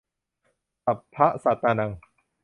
[0.85, 1.91] สัพพะสัตตานัง